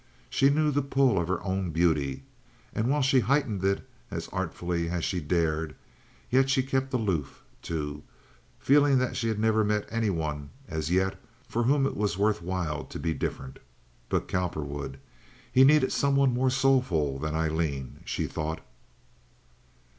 She 0.31 0.49
knew 0.49 0.71
the 0.71 0.81
pull 0.81 1.19
of 1.19 1.27
her 1.27 1.39
own 1.43 1.69
beauty, 1.69 2.23
and, 2.73 2.89
while 2.89 3.03
she 3.03 3.19
heightened 3.19 3.63
it 3.63 3.87
as 4.09 4.29
artfully 4.29 4.89
as 4.89 5.05
she 5.05 5.19
dared, 5.21 5.75
yet 6.31 6.49
she 6.49 6.63
kept 6.63 6.91
aloof, 6.91 7.43
too, 7.61 8.01
feeling 8.57 8.97
that 8.97 9.15
she 9.15 9.27
had 9.27 9.37
never 9.37 9.63
met 9.63 9.87
any 9.91 10.09
one 10.09 10.49
as 10.67 10.89
yet 10.89 11.19
for 11.47 11.61
whom 11.61 11.85
it 11.85 11.95
was 11.95 12.17
worth 12.17 12.41
while 12.41 12.83
to 12.85 12.97
be 12.97 13.13
different. 13.13 13.59
But 14.09 14.27
Cowperwood—he 14.27 15.63
needed 15.63 15.91
someone 15.91 16.33
more 16.33 16.49
soulful 16.49 17.19
than 17.19 17.35
Aileen, 17.35 17.99
she 18.03 18.25
thought. 18.25 18.61